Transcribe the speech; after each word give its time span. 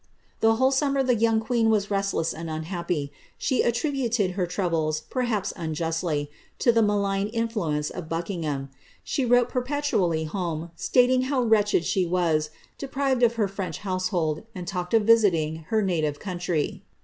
The 0.39 0.55
whole 0.55 0.71
summer 0.71 1.03
the 1.03 1.13
young 1.13 1.39
queen 1.39 1.69
was 1.69 1.91
restless 1.91 2.33
and 2.33 2.49
unhappy; 2.49 3.11
she 3.37 3.63
at 3.63 3.75
tributed 3.75 4.31
her 4.33 4.47
troubles, 4.47 5.01
perhaps 5.11 5.53
unjustly, 5.55 6.31
to 6.57 6.71
the 6.71 6.81
malign 6.81 7.27
influence 7.27 7.91
of 7.91 8.09
Buckings 8.09 8.43
ham; 8.43 8.71
she 9.03 9.25
wrote 9.25 9.47
perpetually 9.47 10.23
home, 10.23 10.71
stating 10.75 11.21
how 11.29 11.43
wretched 11.43 11.85
she 11.85 12.07
was, 12.07 12.49
de 12.79 12.87
prived 12.87 13.21
of 13.23 13.35
her 13.35 13.47
French 13.47 13.77
household, 13.85 14.41
and 14.55 14.65
talked 14.67 14.95
of 14.95 15.03
visiting 15.03 15.65
her 15.69 15.83
native 15.83 16.19
country. 16.19 16.81